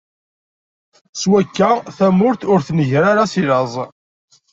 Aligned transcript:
Swakka, 1.21 1.69
tamurt 1.97 2.41
ur 2.51 2.59
tnegger 2.67 3.03
ara 3.11 3.23
si 3.31 3.43
laẓ. 3.49 3.73